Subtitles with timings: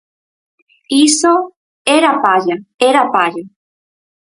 [1.07, 1.33] Iso...
[1.97, 2.55] era palla,
[2.89, 3.43] era palla.